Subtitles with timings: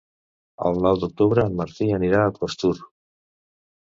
[0.69, 2.73] El nou d'octubre en Martí anirà a Costur.